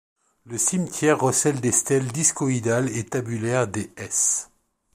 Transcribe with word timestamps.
Le 0.45 0.57
cimetière 0.57 1.19
recèle 1.19 1.61
des 1.61 1.71
stèles 1.71 2.07
discoïdales 2.11 2.89
et 2.97 3.03
tabulaires 3.05 3.67
des 3.67 3.93
s. 3.97 4.49